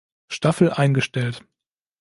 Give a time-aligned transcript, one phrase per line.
[0.29, 1.45] Staffel eingestellt.